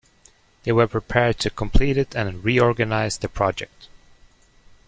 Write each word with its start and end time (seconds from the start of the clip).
They 0.63 0.71
were 0.71 0.87
prepared 0.87 1.37
to 1.41 1.51
complete 1.51 1.95
it 1.95 2.15
and 2.15 2.43
reorganized 2.43 3.21
the 3.21 3.29
project. 3.29 3.87